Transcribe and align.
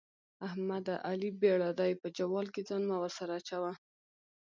احمده؛ 0.47 0.95
علي 1.09 1.29
بېړا 1.41 1.69
دی- 1.79 1.91
په 2.01 2.07
جوال 2.17 2.47
کې 2.53 2.61
ځان 2.69 2.81
مه 2.89 2.97
ورسره 3.01 3.31
اچوه. 3.39 3.73